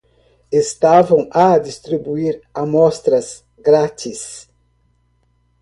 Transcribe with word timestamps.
Estavam 0.61 1.21
a 1.31 1.47
distribuir 1.59 2.33
amostras 2.63 3.27
grátis. 3.67 4.21